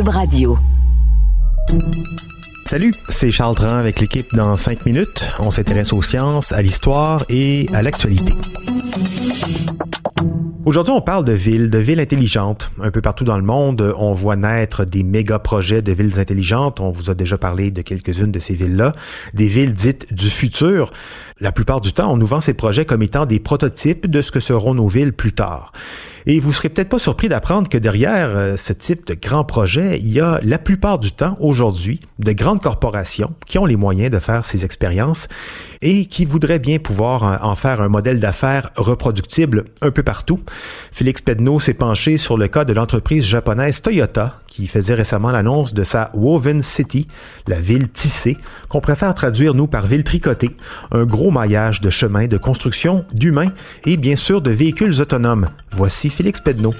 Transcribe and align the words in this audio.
Radio. 0.00 0.56
Salut, 2.64 2.94
c'est 3.10 3.30
Charles 3.30 3.54
Tran 3.54 3.76
avec 3.76 4.00
l'équipe 4.00 4.34
dans 4.34 4.56
5 4.56 4.86
minutes. 4.86 5.28
On 5.38 5.50
s'intéresse 5.50 5.92
aux 5.92 6.00
sciences, 6.00 6.52
à 6.52 6.62
l'histoire 6.62 7.24
et 7.28 7.66
à 7.74 7.82
l'actualité. 7.82 8.32
Aujourd'hui, 10.64 10.94
on 10.94 11.02
parle 11.02 11.26
de 11.26 11.32
villes, 11.32 11.68
de 11.68 11.76
villes 11.76 12.00
intelligentes. 12.00 12.70
Un 12.80 12.90
peu 12.90 13.02
partout 13.02 13.24
dans 13.24 13.36
le 13.36 13.42
monde, 13.42 13.94
on 13.98 14.14
voit 14.14 14.36
naître 14.36 14.86
des 14.86 15.02
méga 15.02 15.38
projets 15.38 15.82
de 15.82 15.92
villes 15.92 16.18
intelligentes. 16.18 16.80
On 16.80 16.90
vous 16.90 17.10
a 17.10 17.14
déjà 17.14 17.36
parlé 17.36 17.70
de 17.70 17.82
quelques-unes 17.82 18.32
de 18.32 18.38
ces 18.38 18.54
villes-là. 18.54 18.92
Des 19.34 19.46
villes 19.46 19.74
dites 19.74 20.14
du 20.14 20.30
futur. 20.30 20.90
La 21.38 21.52
plupart 21.52 21.82
du 21.82 21.92
temps, 21.92 22.10
on 22.10 22.16
nous 22.16 22.26
vend 22.26 22.40
ces 22.40 22.54
projets 22.54 22.86
comme 22.86 23.02
étant 23.02 23.26
des 23.26 23.40
prototypes 23.40 24.06
de 24.06 24.22
ce 24.22 24.32
que 24.32 24.40
seront 24.40 24.72
nos 24.72 24.88
villes 24.88 25.12
plus 25.12 25.32
tard. 25.32 25.72
Et 26.26 26.40
vous 26.40 26.52
serez 26.52 26.68
peut-être 26.68 26.88
pas 26.88 26.98
surpris 26.98 27.28
d'apprendre 27.28 27.68
que 27.68 27.78
derrière 27.78 28.28
euh, 28.36 28.56
ce 28.56 28.72
type 28.72 29.06
de 29.06 29.14
grand 29.14 29.44
projet, 29.44 29.98
il 29.98 30.12
y 30.12 30.20
a 30.20 30.38
la 30.42 30.58
plupart 30.58 30.98
du 30.98 31.12
temps 31.12 31.36
aujourd'hui 31.40 32.00
de 32.18 32.32
grandes 32.32 32.62
corporations 32.62 33.34
qui 33.46 33.58
ont 33.58 33.66
les 33.66 33.76
moyens 33.76 34.10
de 34.10 34.18
faire 34.18 34.46
ces 34.46 34.64
expériences 34.64 35.28
et 35.80 36.06
qui 36.06 36.24
voudraient 36.24 36.60
bien 36.60 36.78
pouvoir 36.78 37.44
en 37.44 37.56
faire 37.56 37.80
un 37.80 37.88
modèle 37.88 38.20
d'affaires 38.20 38.70
reproductible 38.76 39.64
un 39.80 39.90
peu 39.90 40.02
partout. 40.02 40.40
Félix 40.92 41.20
Pedneau 41.20 41.58
s'est 41.58 41.74
penché 41.74 42.18
sur 42.18 42.38
le 42.38 42.46
cas 42.46 42.64
de 42.64 42.72
l'entreprise 42.72 43.24
japonaise 43.24 43.82
Toyota 43.82 44.38
qui 44.52 44.66
faisait 44.66 44.94
récemment 44.94 45.30
l'annonce 45.30 45.72
de 45.72 45.82
sa 45.82 46.10
Woven 46.14 46.60
City, 46.62 47.08
la 47.48 47.58
ville 47.58 47.88
tissée, 47.88 48.36
qu'on 48.68 48.80
préfère 48.80 49.14
traduire 49.14 49.54
nous 49.54 49.66
par 49.66 49.86
ville 49.86 50.04
tricotée, 50.04 50.56
un 50.90 51.04
gros 51.04 51.30
maillage 51.30 51.80
de 51.80 51.88
chemins, 51.88 52.26
de 52.26 52.36
construction, 52.36 53.06
d'humains 53.12 53.52
et 53.86 53.96
bien 53.96 54.16
sûr 54.16 54.42
de 54.42 54.50
véhicules 54.50 55.00
autonomes. 55.00 55.48
Voici 55.70 56.10
Félix 56.10 56.40
Pedneau. 56.40 56.74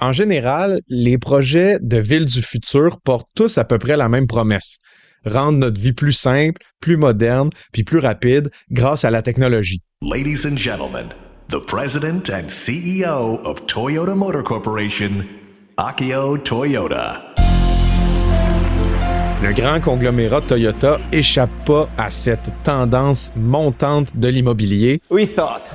En 0.00 0.10
général, 0.10 0.80
les 0.88 1.18
projets 1.18 1.78
de 1.80 1.98
villes 1.98 2.26
du 2.26 2.42
futur 2.42 3.00
portent 3.00 3.28
tous 3.36 3.56
à 3.58 3.64
peu 3.64 3.78
près 3.78 3.96
la 3.96 4.08
même 4.08 4.26
promesse 4.26 4.78
rendre 5.24 5.58
notre 5.58 5.80
vie 5.80 5.92
plus 5.92 6.12
simple, 6.12 6.60
plus 6.80 6.96
moderne, 6.96 7.50
puis 7.72 7.84
plus 7.84 8.00
rapide 8.00 8.50
grâce 8.72 9.04
à 9.04 9.10
la 9.12 9.22
technologie. 9.22 9.80
Ladies 10.02 10.44
and 10.44 10.56
gentlemen, 10.56 11.10
the 11.48 11.60
president 11.64 12.28
and 12.28 12.48
CEO 12.48 13.38
of 13.44 13.64
Toyota 13.66 14.16
Motor 14.16 14.42
Corporation, 14.42 15.24
Akio 15.78 16.36
Toyota. 16.36 17.22
Le 19.42 19.54
grand 19.54 19.80
conglomérat 19.80 20.42
Toyota 20.42 20.98
échappe 21.12 21.50
pas 21.64 21.88
à 21.96 22.10
cette 22.10 22.52
tendance 22.62 23.32
montante 23.36 24.14
de 24.14 24.28
l'immobilier. 24.28 25.00
We 25.10 25.26
thought, 25.26 25.70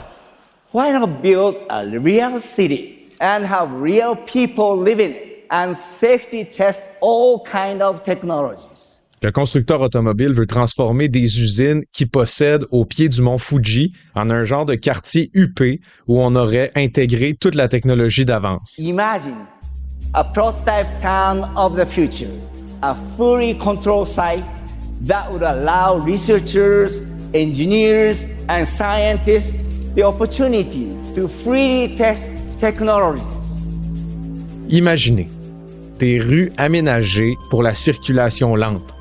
why 0.71 0.91
not 0.91 1.23
build 1.23 1.55
a 1.69 1.83
real 1.85 2.39
city 2.39 2.97
and 3.19 3.43
have 3.43 3.69
real 3.81 4.15
people 4.15 4.77
live 4.83 4.99
in 4.99 5.09
it 5.09 5.45
and 5.49 5.73
safety 5.73 6.45
test 6.45 6.91
all 7.01 7.41
kind 7.43 7.81
of 7.81 8.03
technologies? 8.03 9.01
Le 9.23 9.31
constructeur 9.31 9.81
automobile 9.81 10.31
veut 10.31 10.45
transformer 10.45 11.09
des 11.09 11.41
usines 11.41 11.83
qui 11.91 12.05
possèdent 12.05 12.67
au 12.69 12.85
pied 12.85 13.09
du 13.09 13.23
mont 13.23 13.39
Fuji 13.39 13.91
en 14.13 14.29
un 14.29 14.43
genre 14.43 14.65
de 14.65 14.75
quartier 14.75 15.31
UP 15.33 15.59
où 16.07 16.21
on 16.21 16.35
aurait 16.35 16.71
intégré 16.75 17.33
toute 17.33 17.55
la 17.55 17.67
technologie 17.67 18.25
d'avance. 18.25 18.75
Imagine 18.77 19.37
a 20.13 20.23
prototype 20.23 20.87
town 21.01 21.43
of 21.55 21.75
the 21.75 21.85
future, 21.85 22.31
a 22.83 22.95
fully 23.15 23.53
controlled 23.53 24.07
site 24.07 24.43
that 25.01 25.31
would 25.31 25.43
allow 25.43 25.97
researchers, 25.97 27.01
engineers, 27.33 28.25
and 28.49 28.67
scientists 28.67 29.57
the 29.95 30.03
opportunity 30.03 30.95
to 31.15 31.27
freely 31.27 31.95
test 31.95 32.29
technologies. 32.59 33.23
Imaginez 34.69 35.29
des 35.99 36.19
rues 36.19 36.51
aménagées 36.57 37.35
pour 37.49 37.63
la 37.63 37.73
circulation 37.73 38.55
lente 38.55 38.97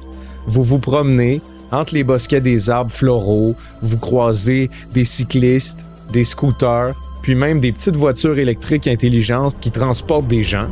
vous 0.47 0.63
vous 0.63 0.79
promenez 0.79 1.41
entre 1.73 1.95
les 1.95 2.05
bosquets 2.05 2.41
des 2.41 2.71
arbres 2.71 2.93
floraux, 2.93 3.55
vous 3.83 3.99
croisez 3.99 4.71
des 4.93 5.05
cyclistes, 5.05 5.81
des 6.13 6.25
scooters, 6.25 6.95
puis 7.27 7.35
même 7.35 7.59
des 7.59 7.73
petites 7.73 7.97
voitures 7.97 8.39
électriques 8.39 8.87
intelligentes 8.87 9.57
qui 9.61 9.73
transportent 9.73 10.29
des 10.29 10.45
gens, 10.45 10.69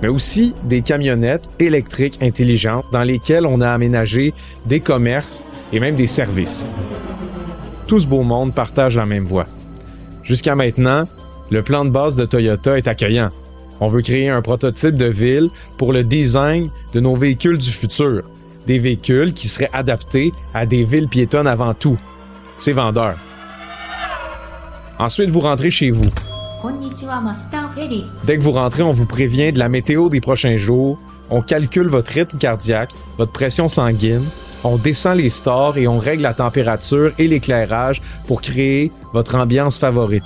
mais 0.00 0.08
aussi 0.08 0.54
des 0.64 0.80
camionnettes 0.80 1.50
électriques 1.60 2.22
intelligentes 2.22 2.86
dans 2.90 3.02
lesquelles 3.02 3.44
on 3.44 3.60
a 3.60 3.68
aménagé 3.68 4.32
des 4.64 4.80
commerces 4.80 5.44
et 5.74 5.78
même 5.78 5.94
des 5.94 6.06
services. 6.06 6.64
Tout 7.86 7.98
ce 7.98 8.06
beau 8.06 8.22
monde 8.22 8.54
partage 8.54 8.96
la 8.96 9.04
même 9.04 9.26
voie. 9.26 9.44
Jusqu'à 10.22 10.54
maintenant, 10.54 11.04
le 11.50 11.62
plan 11.62 11.84
de 11.84 11.90
base 11.90 12.16
de 12.16 12.24
Toyota 12.24 12.78
est 12.78 12.88
accueillant. 12.88 13.28
On 13.80 13.88
veut 13.88 14.00
créer 14.00 14.30
un 14.30 14.40
prototype 14.40 14.96
de 14.96 15.04
ville 15.04 15.50
pour 15.76 15.92
le 15.92 16.02
design 16.02 16.70
de 16.94 17.00
nos 17.00 17.14
véhicules 17.14 17.58
du 17.58 17.70
futur, 17.72 18.22
des 18.66 18.78
véhicules 18.78 19.34
qui 19.34 19.48
seraient 19.48 19.68
adaptés 19.74 20.32
à 20.54 20.64
des 20.64 20.84
villes 20.84 21.08
piétonnes 21.08 21.46
avant 21.46 21.74
tout. 21.74 21.98
C'est 22.56 22.72
vendeur. 22.72 23.18
Ensuite, 24.98 25.30
vous 25.30 25.40
rentrez 25.40 25.70
chez 25.70 25.90
vous. 25.90 26.08
Dès 28.24 28.36
que 28.36 28.42
vous 28.42 28.52
rentrez, 28.52 28.82
on 28.82 28.92
vous 28.92 29.06
prévient 29.06 29.52
de 29.52 29.58
la 29.58 29.68
météo 29.68 30.08
des 30.08 30.20
prochains 30.20 30.56
jours, 30.56 30.98
on 31.30 31.42
calcule 31.42 31.88
votre 31.88 32.10
rythme 32.12 32.38
cardiaque, 32.38 32.92
votre 33.18 33.32
pression 33.32 33.68
sanguine, 33.68 34.24
on 34.64 34.78
descend 34.78 35.18
les 35.18 35.28
stores 35.28 35.76
et 35.76 35.86
on 35.86 35.98
règle 35.98 36.22
la 36.22 36.32
température 36.32 37.12
et 37.18 37.28
l'éclairage 37.28 38.00
pour 38.26 38.40
créer 38.40 38.90
votre 39.12 39.34
ambiance 39.34 39.78
favorite. 39.78 40.24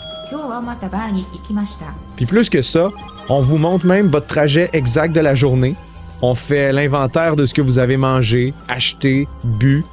Puis 2.16 2.26
plus 2.26 2.48
que 2.48 2.62
ça, 2.62 2.90
on 3.28 3.42
vous 3.42 3.58
montre 3.58 3.86
même 3.86 4.06
votre 4.06 4.28
trajet 4.28 4.70
exact 4.72 5.14
de 5.14 5.20
la 5.20 5.34
journée, 5.34 5.74
on 6.22 6.34
fait 6.34 6.72
l'inventaire 6.72 7.34
de 7.34 7.44
ce 7.44 7.54
que 7.54 7.62
vous 7.62 7.78
avez 7.78 7.96
mangé, 7.96 8.54
acheté, 8.68 9.26
bu. 9.42 9.84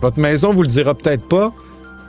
Votre 0.00 0.20
maison 0.20 0.50
vous 0.50 0.62
le 0.62 0.68
dira 0.68 0.94
peut-être 0.94 1.26
pas, 1.26 1.52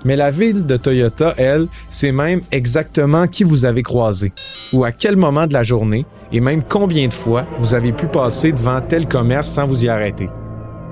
mais 0.06 0.16
la 0.16 0.32
ville 0.32 0.66
de 0.66 0.78
Toyota, 0.78 1.34
elle, 1.38 1.68
sait 1.90 2.12
même 2.12 2.42
exactement 2.52 3.28
qui 3.28 3.44
vous 3.44 3.66
avez 3.66 3.84
croisé, 3.84 4.32
ou 4.74 4.84
à 4.84 4.92
quel 4.92 5.16
moment 5.16 5.48
de 5.48 5.54
la 5.54 5.64
journée, 5.64 6.06
et 6.32 6.40
même 6.40 6.64
combien 6.64 7.08
de 7.08 7.14
fois 7.14 7.46
vous 7.60 7.74
avez 7.74 7.92
pu 7.92 8.08
passer 8.08 8.52
devant 8.52 8.82
tel 8.82 9.08
commerce 9.08 9.50
sans 9.50 9.66
vous 9.66 9.86
y 9.86 9.90
arrêter. 9.90 10.30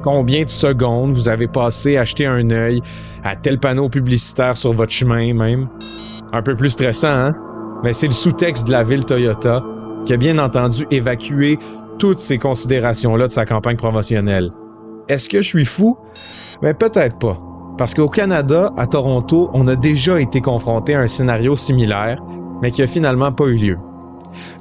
Combien 0.03 0.44
de 0.44 0.49
secondes 0.49 1.11
vous 1.11 1.29
avez 1.29 1.47
passé 1.47 1.97
à 1.97 2.01
acheter 2.01 2.25
un 2.25 2.49
œil 2.49 2.81
à 3.23 3.35
tel 3.35 3.59
panneau 3.59 3.89
publicitaire 3.89 4.57
sur 4.57 4.73
votre 4.73 4.91
chemin 4.91 5.33
même? 5.33 5.67
Un 6.33 6.41
peu 6.41 6.55
plus 6.55 6.72
stressant, 6.72 7.07
hein? 7.07 7.33
Mais 7.83 7.93
c'est 7.93 8.07
le 8.07 8.13
sous-texte 8.13 8.66
de 8.67 8.72
la 8.72 8.83
ville 8.83 9.05
Toyota 9.05 9.63
qui 10.05 10.13
a 10.13 10.17
bien 10.17 10.39
entendu 10.39 10.85
évacué 10.89 11.59
toutes 11.99 12.19
ces 12.19 12.39
considérations-là 12.39 13.28
de 13.28 13.31
sa 13.31 13.45
campagne 13.45 13.78
promotionnelle. 13.78 14.49
Est-ce 15.07 15.29
que 15.29 15.41
je 15.41 15.47
suis 15.47 15.66
fou? 15.66 15.97
Mais 16.63 16.73
peut-être 16.73 17.19
pas. 17.19 17.38
Parce 17.78 17.94
qu'au 17.94 18.08
Canada, 18.08 18.72
à 18.78 18.88
Toronto, 18.88 19.50
on 19.54 19.68
a 19.68 19.76
déjà 19.76 20.20
été 20.20 20.42
confronté 20.42 20.96
à 20.96 21.02
un 21.02 21.08
scénario 21.08 21.56
similaire, 21.56 22.22
mais 22.62 22.72
qui 22.72 22.82
a 22.82 22.88
finalement 22.88 23.32
pas 23.32 23.46
eu 23.46 23.56
lieu. 23.56 23.78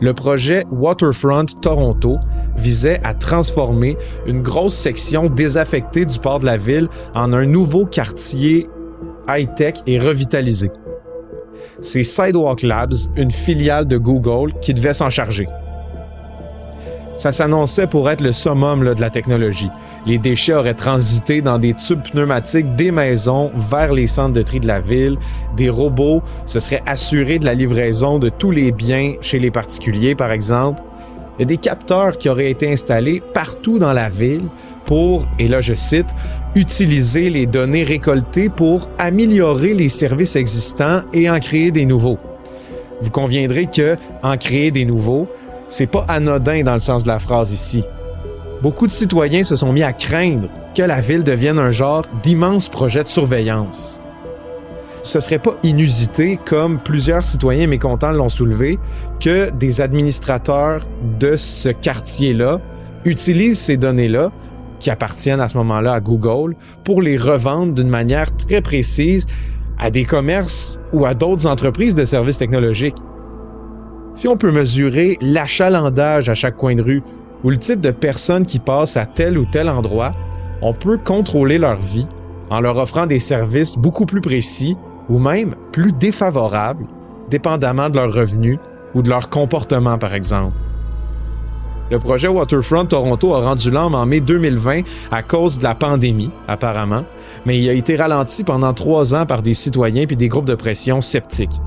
Le 0.01 0.15
projet 0.15 0.65
Waterfront 0.71 1.47
Toronto 1.61 2.17
visait 2.57 3.01
à 3.05 3.15
transformer 3.15 3.97
une 4.27 4.43
grosse 4.43 4.75
section 4.75 5.27
désaffectée 5.27 6.05
du 6.07 6.19
port 6.19 6.41
de 6.41 6.47
la 6.47 6.57
ville 6.57 6.89
en 7.15 7.33
un 7.33 7.47
nouveau 7.47 7.87
quartier 7.87 8.69
high-tech 9.29 9.75
et 9.87 9.99
revitalisé. 9.99 10.71
C'est 11.81 12.03
Sidewalk 12.03 12.63
Labs, 12.63 12.95
une 13.17 13.31
filiale 13.31 13.87
de 13.87 13.97
Google, 13.97 14.53
qui 14.61 14.75
devait 14.75 14.93
s'en 14.93 15.11
charger 15.11 15.47
ça 17.21 17.33
s'annonçait 17.33 17.87
pour 17.87 18.09
être 18.09 18.23
le 18.23 18.33
summum 18.33 18.83
de 18.83 19.01
la 19.01 19.11
technologie. 19.11 19.71
Les 20.07 20.19
déchets 20.19 20.55
auraient 20.55 20.75
transité 20.75 21.43
dans 21.43 21.59
des 21.59 21.75
tubes 21.75 22.03
pneumatiques 22.03 22.75
des 22.77 22.91
maisons 22.91 23.51
vers 23.55 23.93
les 23.93 24.07
centres 24.07 24.33
de 24.33 24.43
tri 24.43 24.59
de 24.59 24.67
la 24.67 24.81
ville. 24.81 25.19
Des 25.57 25.69
robots 25.69 26.23
se 26.47 26.59
seraient 26.59 26.83
assurés 26.87 27.39
de 27.39 27.45
la 27.45 27.55
livraison 27.55 28.19
de 28.19 28.31
tous 28.31 28.51
les 28.51 28.73
biens 28.73 29.15
chez 29.21 29.39
les 29.39 29.51
particuliers, 29.51 30.15
par 30.15 30.33
exemple. 30.33 30.83
Il 31.39 31.43
y 31.43 31.45
a 31.45 31.47
des 31.47 31.59
capteurs 31.59 32.17
qui 32.17 32.29
auraient 32.29 32.51
été 32.51 32.71
installés 32.71 33.23
partout 33.35 33.79
dans 33.79 33.93
la 33.93 34.09
ville 34.09 34.45
pour, 34.87 35.27
et 35.39 35.49
là 35.49 35.61
je 35.61 35.75
cite, 35.75 36.15
utiliser 36.55 37.31
les 37.31 37.47
données 37.47 37.85
récoltées 37.85 38.49
pour 38.49 38.89
améliorer 38.99 39.75
les 39.75 39.89
services 39.89 40.37
existants 40.37 41.03
et 41.13 41.31
en 41.31 41.39
créer 41.39 41.71
des 41.71 41.87
nouveaux. 41.87 42.19
Vous 43.01 43.11
conviendrez 43.11 43.67
que 43.67 43.97
en 44.23 44.37
créer 44.37 44.71
des 44.71 44.85
nouveaux, 44.85 45.29
c'est 45.69 45.87
pas 45.87 46.05
anodin 46.09 46.63
dans 46.63 46.75
le 46.75 46.81
sens 46.81 47.05
de 47.05 47.09
la 47.09 47.19
phrase 47.19 47.53
ici. 47.53 47.85
Beaucoup 48.63 48.87
de 48.87 48.93
citoyens 48.93 49.43
se 49.43 49.57
sont 49.57 49.73
mis 49.73 49.83
à 49.83 49.95
craindre 49.95 50.49
que 50.75 50.83
la 50.83 51.01
ville 51.01 51.25
devienne 51.25 51.59
un 51.59 51.71
genre 51.71 52.05
d'immense 52.23 52.69
projet 52.69 53.03
de 53.03 53.09
surveillance. 53.09 53.99
Ce 55.03 55.19
serait 55.21 55.39
pas 55.39 55.57
inusité, 55.63 56.39
comme 56.45 56.79
plusieurs 56.79 57.25
citoyens 57.25 57.67
mécontents 57.67 58.13
l'ont 58.13 58.29
soulevé, 58.29 58.79
que 59.19 59.51
des 59.51 59.81
administrateurs 59.81 60.83
de 61.19 61.37
ce 61.37 61.71
quartier-là 61.71 62.61
utilisent 63.07 63.61
ces 63.61 63.79
données-là, 63.79 64.31
qui 64.79 64.91
appartiennent 64.91 65.41
à 65.41 65.49
ce 65.49 65.57
moment-là 65.57 65.95
à 65.95 66.01
Google, 66.01 66.55
pour 66.85 67.01
les 67.01 67.17
revendre 67.17 67.73
d'une 67.73 67.89
manière 67.89 68.35
très 68.37 68.61
précise 68.61 69.25
à 69.79 69.91
des 69.91 70.05
commerces 70.05 70.79
ou 70.93 71.07
à 71.07 71.15
d'autres 71.15 71.47
entreprises 71.47 71.95
de 71.95 72.05
services 72.05 72.37
technologiques. 72.37 72.99
Si 74.15 74.29
on 74.29 74.37
peut 74.37 74.51
mesurer 74.51 75.17
l'achalandage 75.23 76.29
à 76.29 76.35
chaque 76.35 76.57
coin 76.57 76.75
de 76.75 76.83
rue 76.83 77.03
ou 77.45 77.51
le 77.51 77.59
type 77.59 77.81
de 77.81 77.91
personnes 77.91 78.47
qui 78.47 78.59
passent 78.59 78.97
à 78.97 79.07
tel 79.07 79.39
ou 79.39 79.45
tel 79.45 79.69
endroit, 79.69 80.13
on 80.63 80.75
peut 80.75 80.99
contrôler 80.99 81.59
leur 81.59 81.77
vie 81.77 82.07
en 82.51 82.61
leur 82.61 82.79
offrant 82.79 83.07
des 83.07 83.19
services 83.19 83.77
beaucoup 83.77 84.07
plus 84.07 84.21
précis 84.21 84.77
ou 85.09 85.19
même 85.19 85.55
plus 85.73 85.93
défavorables, 85.93 86.87
dépendamment 87.29 87.89
de 87.89 87.97
leurs 87.97 88.13
revenus 88.13 88.59
ou 88.95 89.03
de 89.03 89.09
leur 89.09 89.31
comportement, 89.31 89.99
par 89.99 90.15
exemple. 90.15 90.57
Le 91.91 91.99
projet 91.99 92.29
Waterfront 92.29 92.87
Toronto 92.87 93.35
a 93.35 93.41
rendu 93.41 93.71
l'âme 93.71 93.97
en 93.97 94.07
mai 94.07 94.21
2020 94.21 94.83
à 95.11 95.23
cause 95.23 95.59
de 95.59 95.65
la 95.65 95.75
pandémie, 95.75 96.31
apparemment, 96.47 97.05
mais 97.47 97.59
il 97.59 97.69
a 97.69 97.73
été 97.73 97.97
ralenti 97.97 98.45
pendant 98.45 98.73
trois 98.75 99.13
ans 99.15 99.27
par 99.27 99.43
des 99.43 99.55
citoyens 99.55 100.07
puis 100.07 100.17
des 100.17 100.29
groupes 100.29 100.45
de 100.45 100.55
pression 100.55 101.01
sceptiques. 101.01 101.61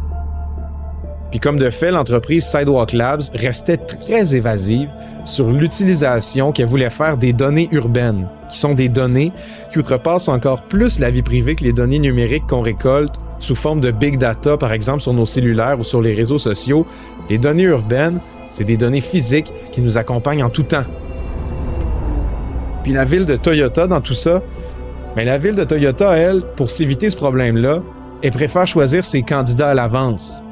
Puis 1.34 1.40
comme 1.40 1.58
de 1.58 1.72
fait, 1.72 1.90
l'entreprise 1.90 2.46
Sidewalk 2.46 2.94
Labs 2.94 3.24
restait 3.34 3.78
très 3.78 4.36
évasive 4.36 4.92
sur 5.24 5.50
l'utilisation 5.50 6.52
qu'elle 6.52 6.68
voulait 6.68 6.92
faire 6.92 7.18
des 7.18 7.34
données 7.34 7.70
urbaines, 7.72 8.30
qui 8.52 8.60
sont 8.60 8.76
des 8.76 8.88
données 8.88 9.32
qui 9.72 9.80
outrepassent 9.80 10.28
encore 10.28 10.62
plus 10.62 11.00
la 11.00 11.10
vie 11.10 11.24
privée 11.24 11.56
que 11.56 11.64
les 11.64 11.74
données 11.74 11.98
numériques 11.98 12.46
qu'on 12.48 12.62
récolte 12.62 13.16
sous 13.40 13.56
forme 13.56 13.80
de 13.80 13.90
big 13.90 14.20
data, 14.20 14.58
par 14.58 14.74
exemple 14.74 15.02
sur 15.02 15.12
nos 15.12 15.26
cellulaires 15.26 15.80
ou 15.80 15.84
sur 15.84 16.04
les 16.04 16.14
réseaux 16.14 16.38
sociaux. 16.38 16.86
Les 17.32 17.40
données 17.40 17.64
urbaines, 17.64 18.20
c'est 18.52 18.64
des 18.64 18.78
données 18.78 19.02
physiques 19.02 19.52
qui 19.72 19.82
nous 19.82 19.98
accompagnent 19.98 20.44
en 20.44 20.52
tout 20.52 20.62
temps. 20.62 20.86
Puis 22.84 22.94
la 22.94 23.06
ville 23.06 23.26
de 23.26 23.38
Toyota 23.38 23.88
dans 23.88 24.02
tout 24.02 24.14
ça, 24.14 24.44
mais 25.16 25.26
la 25.26 25.40
ville 25.40 25.56
de 25.56 25.64
Toyota, 25.64 26.16
elle, 26.16 26.44
pour 26.56 26.70
s'éviter 26.70 27.10
ce 27.10 27.16
problème-là, 27.16 27.80
elle 28.22 28.34
préfère 28.34 28.68
choisir 28.68 29.04
ses 29.04 29.24
candidats 29.24 29.70
à 29.70 29.74
l'avance. 29.74 30.44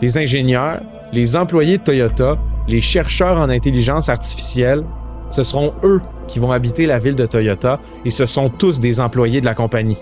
Les 0.00 0.16
ingénieurs, 0.16 0.80
les 1.12 1.36
employés 1.36 1.78
de 1.78 1.82
Toyota, 1.82 2.36
les 2.68 2.80
chercheurs 2.80 3.38
en 3.38 3.48
intelligence 3.48 4.08
artificielle, 4.08 4.84
ce 5.30 5.42
seront 5.42 5.74
eux 5.82 6.00
qui 6.26 6.38
vont 6.38 6.52
habiter 6.52 6.86
la 6.86 6.98
ville 6.98 7.16
de 7.16 7.26
Toyota 7.26 7.80
et 8.04 8.10
ce 8.10 8.26
sont 8.26 8.48
tous 8.48 8.80
des 8.80 9.00
employés 9.00 9.40
de 9.40 9.46
la 9.46 9.54
compagnie. 9.54 9.98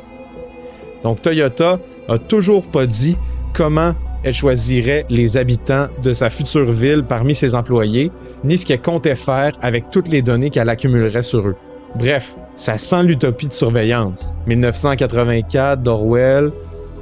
Donc 1.03 1.23
Toyota 1.23 1.79
a 2.09 2.19
toujours 2.19 2.67
pas 2.67 2.87
dit 2.87 3.17
comment 3.55 3.95
elle 4.23 4.35
choisirait 4.35 5.07
les 5.09 5.37
habitants 5.37 5.87
de 6.03 6.13
sa 6.13 6.31
future 6.31 6.71
ville 6.71 7.05
parmi 7.09 7.35
ses 7.35 7.55
employés, 7.55 8.11
ni 8.45 8.59
ce 8.59 8.67
qu'elle 8.67 8.83
comptait 8.83 9.15
faire 9.15 9.53
avec 9.63 9.91
toutes 9.91 10.09
les 10.09 10.21
données 10.21 10.51
qu'elle 10.51 10.69
accumulerait 10.69 11.23
sur 11.23 11.47
eux. 11.47 11.57
Bref, 11.95 12.37
ça 12.57 12.77
sent 12.77 13.05
l'utopie 13.05 13.49
de 13.49 13.53
surveillance. 13.53 14.41
1984 14.47 15.83
d'Orwell, 15.83 16.51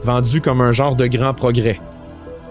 vendu 0.03 0.41
comme 0.41 0.61
un 0.61 0.73
genre 0.73 0.97
de 0.97 1.07
grand 1.07 1.33
progrès. 1.33 1.81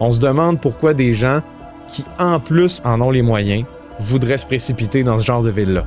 On 0.06 0.12
se 0.12 0.20
demande 0.20 0.60
pourquoi 0.60 0.94
des 0.94 1.14
gens 1.14 1.40
qui, 1.88 2.04
en 2.20 2.38
plus, 2.38 2.82
en 2.84 3.00
ont 3.00 3.10
les 3.10 3.22
moyens, 3.22 3.64
voudraient 4.02 4.36
se 4.36 4.46
précipiter 4.46 5.02
dans 5.02 5.18
ce 5.18 5.24
genre 5.24 5.42
de 5.42 5.50
ville-là. 5.50 5.86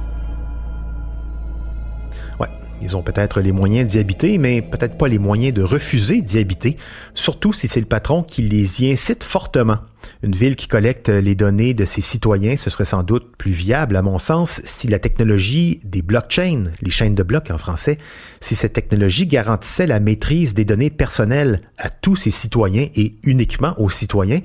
Ils 2.83 2.97
ont 2.97 3.03
peut-être 3.03 3.41
les 3.41 3.53
moyens 3.53 3.91
d'y 3.91 3.99
habiter, 3.99 4.39
mais 4.39 4.61
peut-être 4.61 4.99
pas 4.99 5.09
les 5.09 5.19
moyens 5.19 5.55
de 5.55 5.63
refuser 5.63 6.21
d'y 6.21 6.39
habiter, 6.39 6.77
surtout 7.15 7.53
si 7.53 7.69
c'est 7.69 7.81
le 7.81 7.87
patron 7.87 8.23
qui 8.23 8.43
les 8.43 8.83
y 8.83 8.93
incite 8.93 9.25
fortement. 9.25 9.79
Une 10.23 10.37
ville 10.37 10.57
qui 10.57 10.69
collecte 10.69 11.09
les 11.09 11.35
données 11.35 11.75
de 11.75 11.85
ses 11.85 12.01
citoyens, 12.01 12.57
ce 12.57 12.71
serait 12.71 12.85
sans 12.85 13.03
doute 13.03 13.37
plus 13.37 13.51
viable, 13.51 13.97
à 13.97 14.03
mon 14.03 14.19
sens, 14.19 14.61
si 14.65 14.89
la 14.89 14.99
technologie 14.99 15.81
des 15.85 16.03
blockchains, 16.03 16.65
les 16.81 16.91
chaînes 16.91 17.15
de 17.15 17.23
blocs 17.23 17.51
en 17.51 17.59
français, 17.59 17.99
si 18.41 18.55
cette 18.55 18.75
technologie 18.75 19.27
garantissait 19.27 19.87
la 19.87 19.99
maîtrise 19.99 20.55
des 20.55 20.65
données 20.65 20.91
personnelles 20.91 21.63
à 21.79 21.91
tous 21.91 22.17
ses 22.17 22.31
citoyens 22.31 22.89
et 22.95 23.17
uniquement 23.25 23.75
aux 23.79 23.91
citoyens. 23.91 24.41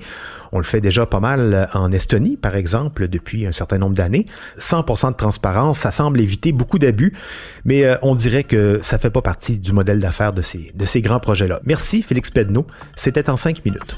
On 0.52 0.58
le 0.58 0.64
fait 0.64 0.80
déjà 0.80 1.06
pas 1.06 1.20
mal 1.20 1.68
en 1.74 1.90
Estonie, 1.90 2.36
par 2.36 2.56
exemple, 2.56 3.08
depuis 3.08 3.46
un 3.46 3.52
certain 3.52 3.78
nombre 3.78 3.94
d'années. 3.94 4.26
100% 4.58 5.12
de 5.12 5.16
transparence, 5.16 5.78
ça 5.78 5.90
semble 5.90 6.20
éviter 6.20 6.52
beaucoup 6.52 6.78
d'abus, 6.78 7.14
mais 7.64 7.84
euh, 7.84 7.96
on 8.02 8.14
dirait 8.14 8.44
que 8.44 8.78
ça 8.82 8.98
fait 8.98 9.10
pas 9.10 9.22
partie 9.22 9.58
du 9.58 9.72
modèle 9.72 10.00
d'affaires 10.00 10.32
de 10.32 10.42
ces, 10.42 10.72
de 10.74 10.84
ces 10.84 11.00
grands 11.00 11.20
projets-là. 11.20 11.60
Merci, 11.64 12.02
Félix 12.02 12.30
Pedneau. 12.30 12.66
C'était 12.96 13.30
en 13.30 13.36
cinq 13.36 13.64
minutes. 13.64 13.96